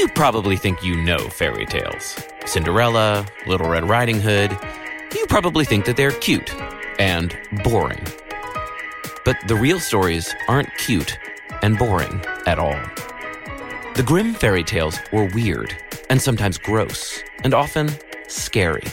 You 0.00 0.08
probably 0.08 0.56
think 0.56 0.82
you 0.82 0.96
know 1.02 1.18
fairy 1.18 1.66
tales 1.66 2.16
Cinderella, 2.46 3.26
Little 3.46 3.68
Red 3.68 3.86
Riding 3.86 4.18
Hood. 4.18 4.50
You 5.14 5.26
probably 5.26 5.66
think 5.66 5.84
that 5.84 5.98
they're 5.98 6.10
cute 6.10 6.54
and 6.98 7.38
boring. 7.62 8.02
But 9.26 9.36
the 9.46 9.56
real 9.56 9.78
stories 9.78 10.34
aren't 10.48 10.74
cute 10.78 11.18
and 11.60 11.76
boring 11.76 12.24
at 12.46 12.58
all. 12.58 12.80
The 13.94 14.02
Grimm 14.02 14.32
fairy 14.32 14.64
tales 14.64 14.98
were 15.12 15.26
weird 15.34 15.76
and 16.08 16.18
sometimes 16.18 16.56
gross 16.56 17.22
and 17.44 17.52
often 17.52 17.90
scary. 18.26 18.86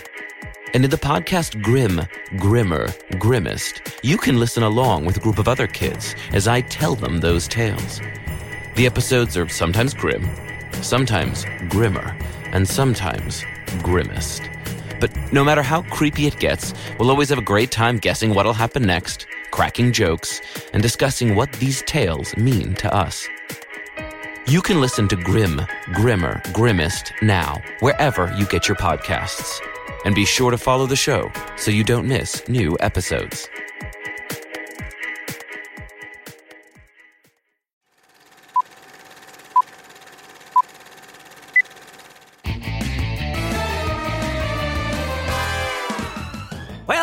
And 0.73 0.83
in 0.83 0.91
the 0.91 0.97
podcast 0.97 1.63
Grim, 1.63 2.01
Grimmer, 2.35 2.87
Grimmest, 3.17 3.97
you 4.03 4.17
can 4.17 4.41
listen 4.41 4.63
along 4.63 5.05
with 5.05 5.15
a 5.15 5.21
group 5.21 5.39
of 5.39 5.47
other 5.47 5.67
kids 5.67 6.15
as 6.33 6.49
I 6.49 6.59
tell 6.59 6.95
them 6.95 7.21
those 7.21 7.47
tales. 7.47 8.01
The 8.75 8.85
episodes 8.85 9.37
are 9.37 9.47
sometimes 9.47 9.93
grim, 9.93 10.29
sometimes 10.81 11.45
grimmer, 11.69 12.17
and 12.51 12.67
sometimes 12.67 13.43
grimmest. 13.83 14.41
But 14.99 15.11
no 15.31 15.43
matter 15.43 15.61
how 15.61 15.83
creepy 15.83 16.27
it 16.27 16.39
gets, 16.39 16.73
we'll 16.97 17.11
always 17.11 17.29
have 17.29 17.37
a 17.37 17.43
great 17.43 17.71
time 17.71 17.97
guessing 17.97 18.33
what'll 18.33 18.53
happen 18.53 18.83
next, 18.83 19.27
cracking 19.51 19.91
jokes, 19.91 20.41
and 20.73 20.81
discussing 20.81 21.35
what 21.35 21.51
these 21.53 21.81
tales 21.83 22.35
mean 22.37 22.73
to 22.75 22.93
us. 22.93 23.27
You 24.47 24.61
can 24.61 24.79
listen 24.79 25.07
to 25.09 25.15
Grimm, 25.15 25.61
Grimmer, 25.93 26.41
Grimmest 26.53 27.11
now, 27.21 27.61
wherever 27.81 28.33
you 28.37 28.45
get 28.45 28.67
your 28.67 28.77
podcasts. 28.77 29.59
And 30.05 30.15
be 30.15 30.25
sure 30.25 30.51
to 30.51 30.57
follow 30.57 30.85
the 30.85 30.95
show 30.95 31.31
so 31.57 31.69
you 31.69 31.83
don't 31.83 32.07
miss 32.07 32.47
new 32.47 32.77
episodes. 32.79 33.49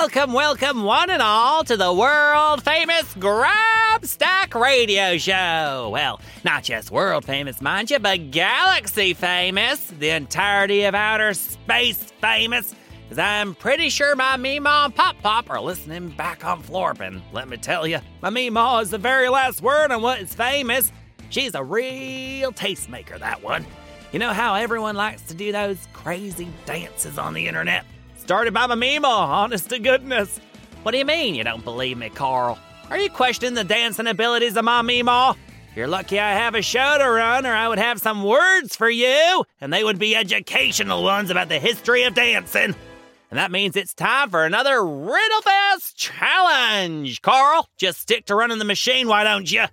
Welcome, 0.05 0.34
welcome, 0.34 0.83
one 0.83 1.08
and 1.08 1.22
all, 1.22 1.64
to 1.64 1.78
the 1.78 1.91
world 1.91 2.62
famous 2.62 3.05
Grabstack 3.14 4.55
Radio 4.55 5.16
Show. 5.16 5.88
Well, 5.91 6.20
not 6.44 6.62
just 6.62 6.91
world 6.91 7.24
famous, 7.24 7.62
mind 7.62 7.91
you, 7.91 7.98
but 7.98 8.30
galaxy 8.30 9.14
famous. 9.14 9.80
The 9.98 10.10
entirety 10.10 10.82
of 10.82 10.94
outer 10.94 11.32
space 11.32 12.12
famous. 12.20 12.75
Because 13.05 13.19
I'm 13.19 13.55
pretty 13.55 13.88
sure 13.88 14.14
my 14.14 14.36
Meemaw 14.36 14.84
and 14.84 14.94
Pop 14.94 15.16
Pop 15.22 15.48
are 15.48 15.58
listening 15.58 16.10
back 16.10 16.44
on 16.44 16.62
Florpin. 16.62 17.22
Let 17.32 17.48
me 17.48 17.56
tell 17.56 17.86
you, 17.86 18.00
my 18.20 18.28
Meemaw 18.28 18.82
is 18.82 18.91
the 18.91 18.98
very 18.98 19.30
last 19.30 19.62
word 19.62 19.91
on 19.91 20.02
what 20.02 20.20
is 20.20 20.34
famous. 20.34 20.92
She's 21.30 21.55
a 21.55 21.64
real 21.64 22.52
tastemaker, 22.52 23.19
that 23.20 23.42
one. 23.42 23.64
You 24.12 24.19
know 24.19 24.34
how 24.34 24.55
everyone 24.55 24.97
likes 24.97 25.22
to 25.22 25.34
do 25.34 25.50
those 25.50 25.78
crazy 25.94 26.48
dances 26.66 27.16
on 27.16 27.32
the 27.32 27.48
internet? 27.48 27.86
Started 28.24 28.54
by 28.54 28.66
my 28.66 28.74
Meemaw, 28.74 29.04
honest 29.04 29.68
to 29.68 29.78
goodness. 29.78 30.40
What 30.82 30.92
do 30.92 30.98
you 30.98 31.04
mean 31.04 31.34
you 31.34 31.44
don't 31.44 31.62
believe 31.62 31.98
me, 31.98 32.08
Carl? 32.08 32.58
Are 32.88 32.98
you 32.98 33.10
questioning 33.10 33.52
the 33.52 33.64
dancing 33.64 34.06
abilities 34.06 34.56
of 34.56 34.64
my 34.64 34.80
Meemaw? 34.80 35.36
You're 35.76 35.88
lucky 35.88 36.18
I 36.18 36.32
have 36.32 36.54
a 36.54 36.62
show 36.62 36.96
to 36.98 37.04
run, 37.04 37.44
or 37.44 37.52
I 37.52 37.68
would 37.68 37.76
have 37.76 38.00
some 38.00 38.22
words 38.24 38.76
for 38.76 38.88
you, 38.88 39.44
and 39.60 39.70
they 39.70 39.84
would 39.84 39.98
be 39.98 40.16
educational 40.16 41.02
ones 41.02 41.28
about 41.28 41.50
the 41.50 41.58
history 41.58 42.04
of 42.04 42.14
dancing. 42.14 42.74
And 43.30 43.38
that 43.38 43.50
means 43.50 43.76
it's 43.76 43.92
time 43.92 44.30
for 44.30 44.46
another 44.46 44.78
Riddlefest 44.78 45.94
challenge. 45.94 47.20
Carl, 47.20 47.68
just 47.76 48.00
stick 48.00 48.24
to 48.26 48.34
running 48.34 48.58
the 48.58 48.64
machine, 48.64 49.06
why 49.06 49.24
don't 49.24 49.52
you? 49.52 49.66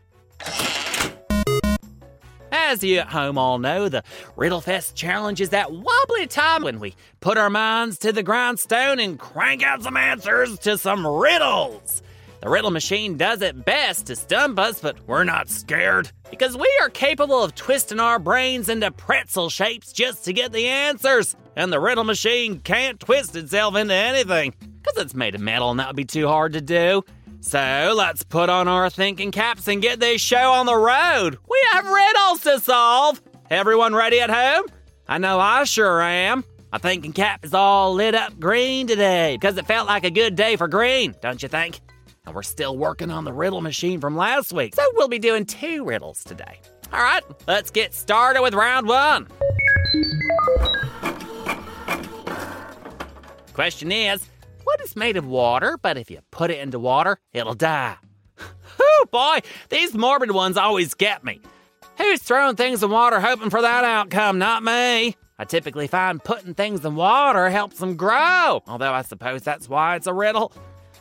As 2.51 2.83
you 2.83 2.99
at 2.99 3.07
home 3.07 3.37
all 3.37 3.59
know, 3.59 3.87
the 3.87 4.03
Riddlefest 4.35 4.93
challenge 4.93 5.39
is 5.39 5.49
that 5.49 5.71
wobbly 5.71 6.27
time 6.27 6.63
when 6.63 6.79
we 6.81 6.95
put 7.21 7.37
our 7.37 7.49
minds 7.49 7.97
to 7.99 8.11
the 8.11 8.23
grindstone 8.23 8.99
and 8.99 9.17
crank 9.17 9.63
out 9.63 9.83
some 9.83 9.95
answers 9.95 10.59
to 10.59 10.77
some 10.77 11.07
riddles. 11.07 12.01
The 12.41 12.49
riddle 12.49 12.71
machine 12.71 13.17
does 13.17 13.41
it 13.41 13.65
best 13.65 14.07
to 14.07 14.15
stump 14.15 14.59
us, 14.59 14.81
but 14.81 14.97
we're 15.07 15.23
not 15.23 15.47
scared 15.47 16.11
because 16.29 16.57
we 16.57 16.69
are 16.81 16.89
capable 16.89 17.41
of 17.41 17.55
twisting 17.55 17.99
our 17.99 18.19
brains 18.19 18.67
into 18.67 18.91
pretzel 18.91 19.49
shapes 19.49 19.93
just 19.93 20.25
to 20.25 20.33
get 20.33 20.51
the 20.51 20.67
answers. 20.67 21.35
And 21.55 21.71
the 21.71 21.79
riddle 21.79 22.03
machine 22.03 22.59
can't 22.59 22.99
twist 22.99 23.35
itself 23.35 23.75
into 23.75 23.93
anything 23.93 24.55
because 24.81 25.01
it's 25.01 25.13
made 25.13 25.35
of 25.35 25.41
metal 25.41 25.69
and 25.69 25.79
that 25.79 25.87
would 25.87 25.95
be 25.95 26.03
too 26.03 26.27
hard 26.27 26.53
to 26.53 26.61
do. 26.61 27.03
So 27.43 27.93
let's 27.97 28.21
put 28.21 28.49
on 28.49 28.67
our 28.67 28.89
thinking 28.91 29.31
caps 29.31 29.67
and 29.67 29.81
get 29.81 29.99
this 29.99 30.21
show 30.21 30.51
on 30.51 30.67
the 30.67 30.75
road. 30.75 31.39
We 31.49 31.59
have 31.71 31.85
riddles 31.85 32.41
to 32.41 32.59
solve. 32.59 33.19
Everyone 33.49 33.95
ready 33.95 34.19
at 34.19 34.29
home? 34.29 34.65
I 35.07 35.17
know 35.17 35.39
I 35.39 35.63
sure 35.63 36.01
am. 36.01 36.43
My 36.71 36.77
thinking 36.77 37.13
cap 37.13 37.43
is 37.43 37.55
all 37.55 37.95
lit 37.95 38.13
up 38.13 38.39
green 38.39 38.85
today 38.85 39.35
because 39.35 39.57
it 39.57 39.65
felt 39.65 39.87
like 39.87 40.03
a 40.05 40.11
good 40.11 40.35
day 40.35 40.55
for 40.55 40.67
green, 40.67 41.15
don't 41.19 41.41
you 41.41 41.49
think? 41.49 41.81
And 42.27 42.35
we're 42.35 42.43
still 42.43 42.77
working 42.77 43.09
on 43.09 43.25
the 43.25 43.33
riddle 43.33 43.61
machine 43.61 43.99
from 43.99 44.15
last 44.15 44.53
week, 44.53 44.75
so 44.75 44.83
we'll 44.93 45.07
be 45.09 45.19
doing 45.19 45.45
two 45.45 45.83
riddles 45.83 46.23
today. 46.23 46.61
All 46.93 47.01
right, 47.01 47.23
let's 47.47 47.71
get 47.71 47.95
started 47.95 48.43
with 48.43 48.53
round 48.53 48.87
one. 48.87 49.27
Question 53.53 53.91
is 53.91 54.25
what 54.71 54.79
is 54.79 54.95
made 54.95 55.17
of 55.17 55.27
water, 55.27 55.77
but 55.81 55.97
if 55.97 56.09
you 56.09 56.19
put 56.31 56.49
it 56.49 56.57
into 56.59 56.79
water, 56.79 57.17
it'll 57.33 57.53
die? 57.53 57.97
Oh 58.83 59.05
boy, 59.11 59.39
these 59.69 59.93
morbid 59.93 60.31
ones 60.31 60.57
always 60.57 60.93
get 60.93 61.23
me. 61.23 61.41
Who's 61.97 62.21
throwing 62.21 62.55
things 62.55 62.81
in 62.81 62.89
water 62.89 63.19
hoping 63.19 63.49
for 63.49 63.61
that 63.61 63.83
outcome? 63.83 64.37
Not 64.37 64.63
me. 64.63 65.17
I 65.37 65.43
typically 65.45 65.87
find 65.87 66.23
putting 66.23 66.53
things 66.53 66.85
in 66.85 66.95
water 66.95 67.49
helps 67.49 67.79
them 67.79 67.95
grow, 67.97 68.61
although 68.67 68.93
I 68.93 69.01
suppose 69.01 69.41
that's 69.41 69.67
why 69.67 69.95
it's 69.95 70.07
a 70.07 70.13
riddle. 70.13 70.53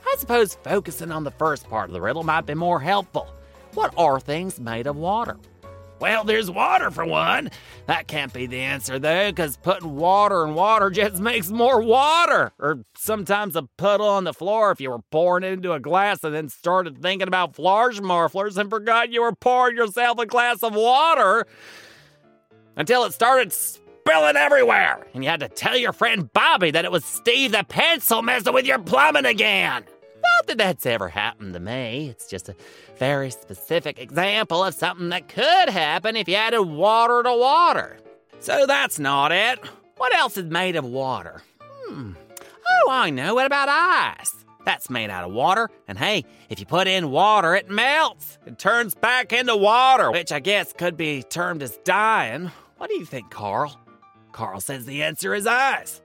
I 0.04 0.16
suppose 0.18 0.54
focusing 0.64 1.12
on 1.12 1.24
the 1.24 1.30
first 1.30 1.68
part 1.68 1.90
of 1.90 1.92
the 1.92 2.00
riddle 2.00 2.24
might 2.24 2.46
be 2.46 2.54
more 2.54 2.80
helpful. 2.80 3.28
What 3.74 3.94
are 3.96 4.18
things 4.18 4.58
made 4.58 4.86
of 4.86 4.96
water? 4.96 5.36
Well, 6.00 6.24
there's 6.24 6.50
water 6.50 6.90
for 6.90 7.04
one. 7.04 7.50
That 7.86 8.08
can't 8.08 8.32
be 8.32 8.46
the 8.46 8.60
answer, 8.60 8.98
though, 8.98 9.30
because 9.30 9.58
putting 9.58 9.96
water 9.96 10.46
in 10.46 10.54
water 10.54 10.88
just 10.88 11.20
makes 11.20 11.50
more 11.50 11.82
water. 11.82 12.52
Or 12.58 12.84
sometimes 12.96 13.54
a 13.54 13.62
puddle 13.76 14.08
on 14.08 14.24
the 14.24 14.32
floor 14.32 14.70
if 14.70 14.80
you 14.80 14.90
were 14.90 15.02
pouring 15.10 15.44
it 15.44 15.52
into 15.52 15.72
a 15.72 15.80
glass 15.80 16.24
and 16.24 16.34
then 16.34 16.48
started 16.48 17.02
thinking 17.02 17.28
about 17.28 17.54
flarge 17.54 18.00
marflers 18.00 18.56
and 18.56 18.70
forgot 18.70 19.12
you 19.12 19.20
were 19.20 19.34
pouring 19.34 19.76
yourself 19.76 20.18
a 20.18 20.26
glass 20.26 20.62
of 20.62 20.74
water 20.74 21.46
until 22.76 23.04
it 23.04 23.12
started 23.12 23.52
spilling 23.52 24.36
everywhere. 24.36 25.06
And 25.12 25.22
you 25.22 25.28
had 25.28 25.40
to 25.40 25.48
tell 25.48 25.76
your 25.76 25.92
friend 25.92 26.32
Bobby 26.32 26.70
that 26.70 26.86
it 26.86 26.92
was 26.92 27.04
Steve 27.04 27.52
the 27.52 27.62
pencil 27.64 28.22
messing 28.22 28.54
with 28.54 28.64
your 28.64 28.78
plumbing 28.78 29.26
again. 29.26 29.84
Not 30.40 30.46
that 30.46 30.56
that's 30.56 30.86
ever 30.86 31.10
happened 31.10 31.52
to 31.52 31.60
me. 31.60 32.08
It's 32.08 32.26
just 32.26 32.48
a 32.48 32.56
very 32.96 33.30
specific 33.30 33.98
example 34.00 34.64
of 34.64 34.72
something 34.72 35.10
that 35.10 35.28
could 35.28 35.68
happen 35.68 36.16
if 36.16 36.28
you 36.28 36.34
added 36.34 36.62
water 36.62 37.22
to 37.22 37.36
water. 37.36 37.98
So 38.38 38.64
that's 38.66 38.98
not 38.98 39.32
it. 39.32 39.58
What 39.98 40.14
else 40.14 40.38
is 40.38 40.46
made 40.46 40.76
of 40.76 40.86
water? 40.86 41.42
Hmm. 41.60 42.12
Oh, 42.70 42.88
I 42.90 43.10
know. 43.10 43.34
What 43.34 43.44
about 43.44 43.68
ice? 43.68 44.46
That's 44.64 44.88
made 44.88 45.10
out 45.10 45.24
of 45.24 45.32
water. 45.34 45.68
And 45.86 45.98
hey, 45.98 46.24
if 46.48 46.58
you 46.58 46.64
put 46.64 46.86
in 46.88 47.10
water, 47.10 47.54
it 47.54 47.68
melts. 47.68 48.38
It 48.46 48.58
turns 48.58 48.94
back 48.94 49.34
into 49.34 49.54
water, 49.54 50.10
which 50.10 50.32
I 50.32 50.40
guess 50.40 50.72
could 50.72 50.96
be 50.96 51.22
termed 51.22 51.62
as 51.62 51.76
dying. 51.84 52.50
What 52.78 52.88
do 52.88 52.96
you 52.96 53.04
think, 53.04 53.30
Carl? 53.30 53.78
Carl 54.32 54.62
says 54.62 54.86
the 54.86 55.02
answer 55.02 55.34
is 55.34 55.46
ice. 55.46 56.00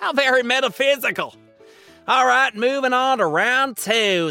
How 0.00 0.12
very 0.14 0.44
metaphysical. 0.44 1.34
All 2.08 2.26
right, 2.26 2.54
moving 2.54 2.94
on 2.94 3.18
to 3.18 3.26
round 3.26 3.76
two. 3.76 4.30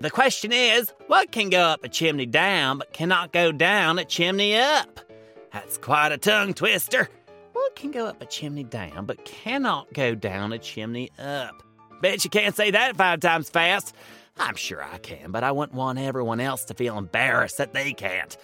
The 0.00 0.10
question 0.10 0.50
is 0.50 0.92
what 1.06 1.30
can 1.30 1.48
go 1.48 1.60
up 1.60 1.84
a 1.84 1.88
chimney 1.88 2.26
down 2.26 2.78
but 2.78 2.92
cannot 2.92 3.30
go 3.32 3.52
down 3.52 4.00
a 4.00 4.04
chimney 4.04 4.56
up? 4.56 4.98
That's 5.52 5.78
quite 5.78 6.10
a 6.10 6.18
tongue 6.18 6.54
twister. 6.54 7.08
What 7.52 7.76
can 7.76 7.92
go 7.92 8.06
up 8.06 8.20
a 8.20 8.26
chimney 8.26 8.64
down 8.64 9.06
but 9.06 9.24
cannot 9.24 9.92
go 9.92 10.16
down 10.16 10.52
a 10.52 10.58
chimney 10.58 11.12
up? 11.16 11.62
Bet 12.02 12.24
you 12.24 12.30
can't 12.30 12.56
say 12.56 12.72
that 12.72 12.96
five 12.96 13.20
times 13.20 13.48
fast. 13.48 13.94
I'm 14.38 14.56
sure 14.56 14.82
I 14.82 14.98
can, 14.98 15.30
but 15.30 15.44
I 15.44 15.52
wouldn't 15.52 15.78
want 15.78 16.00
everyone 16.00 16.40
else 16.40 16.64
to 16.64 16.74
feel 16.74 16.98
embarrassed 16.98 17.58
that 17.58 17.74
they 17.74 17.92
can't. 17.92 18.36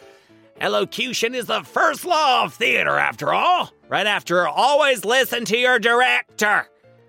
Elocution 0.61 1.35
is 1.35 1.47
the 1.47 1.63
first 1.63 2.05
law 2.05 2.45
of 2.45 2.55
theater, 2.55 2.97
after 2.99 3.33
all. 3.33 3.71
Right 3.89 4.07
after, 4.07 4.49
always 4.49 5.05
listen 5.05 5.45
to 5.47 5.57
your 5.57 5.79
director. 5.79 6.67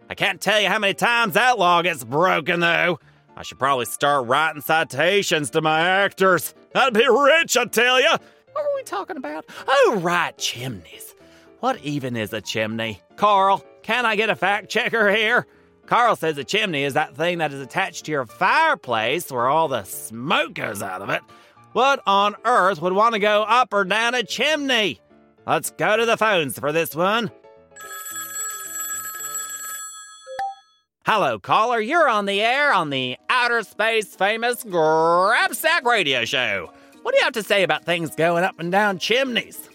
I 0.10 0.16
can't 0.16 0.42
tell 0.42 0.60
you 0.60 0.68
how 0.68 0.80
many 0.80 0.94
times 0.94 1.34
that 1.36 1.58
law 1.58 1.82
gets 1.82 2.04
broken, 2.04 2.60
though. 2.60 3.00
I 3.36 3.44
should 3.44 3.60
probably 3.60 3.86
start 3.86 4.28
writing 4.28 4.62
citations 4.62 5.50
to 5.52 5.62
my 5.62 5.80
actors. 5.80 6.54
I'd 6.76 6.94
be 6.94 7.08
rich, 7.08 7.56
I 7.56 7.66
tell 7.66 8.02
you. 8.02 8.10
What 8.10 8.66
are 8.66 8.76
we 8.76 8.84
talking 8.84 9.18
about? 9.18 9.46
Oh, 9.68 10.00
right, 10.02 10.38
chimneys. 10.38 11.16
What 11.60 11.80
even 11.84 12.16
is 12.16 12.34
a 12.34 12.42
chimney? 12.42 13.02
Carl, 13.16 13.64
can 13.82 14.06
I 14.06 14.16
get 14.16 14.30
a 14.30 14.36
fact 14.36 14.70
checker 14.70 15.10
here? 15.10 15.48
Carl 15.86 16.16
says 16.18 16.38
a 16.38 16.44
chimney 16.44 16.84
is 16.84 16.96
that 16.96 17.16
thing 17.16 17.38
that 17.38 17.54
is 17.54 17.62
attached 17.62 18.06
to 18.06 18.12
your 18.12 18.26
fireplace 18.26 19.32
where 19.32 19.48
all 19.48 19.68
the 19.68 19.84
smoke 19.84 20.54
goes 20.54 20.82
out 20.82 21.02
of 21.02 21.10
it. 21.10 21.22
What 21.78 22.02
on 22.08 22.36
earth 22.44 22.82
would 22.82 22.94
want 22.94 23.14
to 23.14 23.20
go 23.20 23.44
up 23.44 23.72
or 23.72 23.86
down 23.86 24.16
a 24.16 24.24
chimney? 24.24 25.00
Let's 25.46 25.70
go 25.70 25.96
to 25.96 26.08
the 26.08 26.18
phones 26.18 26.58
for 26.58 26.72
this 26.72 26.96
one. 26.96 27.30
Hello, 31.06 31.38
caller. 31.38 31.80
You're 31.80 32.10
on 32.10 32.26
the 32.26 32.42
air 32.42 32.74
on 32.74 32.90
the 32.90 33.18
outer 33.30 33.62
space 33.62 34.16
famous 34.16 34.64
Grabstack 34.64 35.84
radio 35.84 36.26
show. 36.26 36.72
What 37.04 37.12
do 37.12 37.20
you 37.20 37.24
have 37.24 37.34
to 37.34 37.44
say 37.44 37.62
about 37.62 37.86
things 37.86 38.16
going 38.16 38.44
up 38.44 38.60
and 38.60 38.72
down 38.72 38.98
chimneys? 38.98 39.70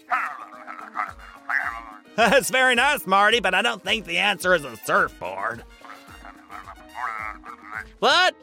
That's 2.17 2.49
very 2.49 2.75
nice, 2.75 3.07
Marty, 3.07 3.39
but 3.39 3.53
I 3.53 3.61
don't 3.61 3.81
think 3.81 4.03
the 4.03 4.17
answer 4.17 4.53
is 4.53 4.65
a 4.65 4.75
surfboard. 4.75 5.63
What? 8.03 8.35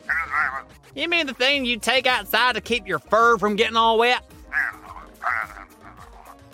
You 0.95 1.07
mean 1.07 1.27
the 1.27 1.35
thing 1.35 1.67
you 1.67 1.77
take 1.77 2.07
outside 2.07 2.55
to 2.55 2.63
keep 2.63 2.89
your 2.89 2.99
fur 2.99 3.37
from 3.37 3.57
getting 3.57 3.77
all 3.77 3.99
wet? 3.99 4.25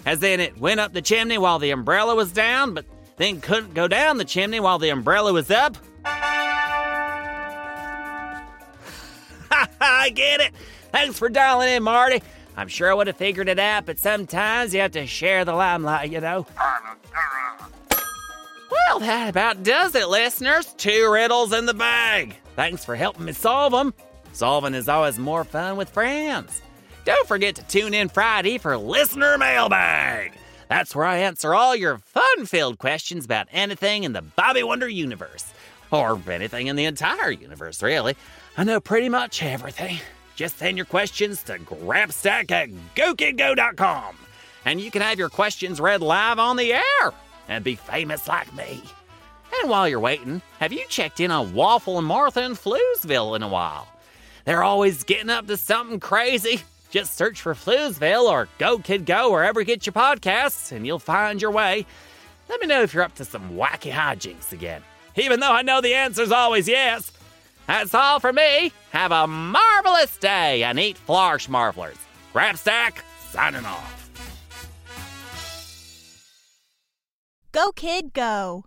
As 0.05 0.21
in, 0.25 0.41
it 0.41 0.59
went 0.59 0.81
up 0.81 0.93
the 0.93 1.01
chimney 1.01 1.39
while 1.39 1.61
the 1.61 1.71
umbrella 1.71 2.17
was 2.17 2.33
down, 2.33 2.75
but 2.75 2.85
then 3.17 3.41
couldn't 3.41 3.75
go 3.75 3.87
down 3.87 4.17
the 4.17 4.25
chimney 4.25 4.59
while 4.59 4.81
the 4.81 4.89
umbrella 4.89 5.33
was 5.33 5.53
up? 5.53 5.77
I 9.81 10.11
get 10.13 10.41
it. 10.41 10.53
Thanks 10.91 11.17
for 11.17 11.29
dialing 11.29 11.69
in, 11.69 11.85
Marty. 11.85 12.25
I'm 12.57 12.67
sure 12.67 12.91
I 12.91 12.95
would 12.95 13.07
have 13.07 13.17
figured 13.17 13.49
it 13.49 13.61
out, 13.61 13.87
but 13.87 14.01
sometimes 14.01 14.75
you 14.75 14.81
have 14.81 14.91
to 14.91 15.07
share 15.07 15.45
the 15.45 15.55
limelight, 15.55 16.11
you 16.11 16.21
know. 16.21 16.45
Well, 18.69 18.99
that 18.99 19.29
about 19.29 19.63
does 19.63 19.95
it, 19.95 20.09
listeners. 20.09 20.75
Two 20.77 21.09
riddles 21.09 21.53
in 21.53 21.67
the 21.67 21.75
bag. 21.75 22.35
Thanks 22.57 22.85
for 22.85 22.97
helping 22.97 23.27
me 23.27 23.33
solve 23.33 23.73
them. 23.73 23.95
Solving 24.33 24.75
is 24.75 24.89
always 24.89 25.19
more 25.19 25.45
fun 25.45 25.77
with 25.77 25.91
friends. 25.91 26.63
Don't 27.05 27.29
forget 27.29 27.55
to 27.57 27.63
tune 27.65 27.95
in 27.95 28.09
Friday 28.09 28.59
for 28.59 28.77
Listener 28.77 29.39
Mailbag. 29.39 30.33
That's 30.69 30.97
where 30.97 31.05
I 31.05 31.19
answer 31.19 31.55
all 31.55 31.77
your 31.77 31.99
fun 31.99 32.47
filled 32.47 32.79
questions 32.79 33.25
about 33.25 33.47
anything 33.53 34.05
in 34.05 34.13
the 34.15 34.23
Bobby 34.23 34.63
Wonder 34.63 34.89
universe. 34.89 35.45
Or 35.93 36.21
anything 36.29 36.67
in 36.67 36.75
the 36.75 36.87
entire 36.87 37.31
universe, 37.31 37.83
really. 37.83 38.17
I 38.57 38.65
know 38.65 38.81
pretty 38.81 39.09
much 39.09 39.43
everything. 39.43 40.01
Just 40.35 40.59
send 40.59 40.77
your 40.77 40.87
questions 40.87 41.43
to 41.45 41.59
grabstack 41.59 42.51
at 42.51 42.71
gokidgo.com. 42.97 44.17
And 44.65 44.81
you 44.81 44.91
can 44.91 45.03
have 45.03 45.19
your 45.19 45.29
questions 45.29 45.81
read 45.81 46.01
live 46.01 46.39
on 46.39 46.57
the 46.57 46.73
air 46.73 47.13
and 47.49 47.63
be 47.63 47.77
famous 47.77 48.27
like 48.27 48.53
me. 48.57 48.83
And 49.61 49.71
while 49.71 49.89
you're 49.89 50.01
waiting, 50.01 50.43
have 50.61 50.73
you 50.73 50.85
checked 50.89 51.21
in 51.21 51.31
on 51.31 51.55
Waffle 51.55 51.99
and 51.99 52.07
Martha 52.07 52.43
in 52.43 52.53
Floozeville 52.53 53.37
in 53.37 53.43
a 53.43 53.49
while? 53.49 53.89
They're 54.45 54.63
always 54.63 55.05
getting 55.05 55.31
up 55.31 55.47
to 55.49 55.57
something 55.57 56.01
crazy. 56.01 56.63
Just 56.91 57.17
search 57.17 57.41
for 57.41 57.55
Floozeville 57.55 58.31
or 58.31 58.49
Go 58.59 58.79
Kid 58.79 59.07
Go 59.07 59.31
wherever 59.33 59.61
you 59.61 59.67
get 59.67 59.87
your 59.87 59.93
podcasts, 59.93 60.73
and 60.73 60.87
you'll 60.87 60.99
find 60.99 61.43
your 61.43 61.51
way. 61.51 61.85
Let 62.49 62.61
me 62.61 62.67
know 62.67 62.83
if 62.83 62.95
you're 62.95 63.03
up 63.03 63.17
to 63.17 63.25
some 63.25 63.57
wacky 63.57 63.91
hijinks 63.91 64.53
again. 64.53 64.83
Even 65.17 65.41
though 65.41 65.53
I 65.53 65.63
know 65.63 65.81
the 65.81 65.95
answer's 65.95 66.31
always 66.31 66.69
yes. 66.69 67.11
That's 67.67 67.95
all 67.95 68.21
for 68.21 68.33
me. 68.33 68.73
Have 68.91 69.11
a 69.11 69.27
marvelous 69.27 70.17
day 70.19 70.63
and 70.63 70.79
eat 70.79 70.99
Flarsh 71.09 71.49
Marvelers. 71.49 71.97
Grabstack, 72.33 73.01
signing 73.31 73.65
off. 73.65 74.11
Go, 77.51 77.73
kid, 77.73 78.13
go. 78.13 78.67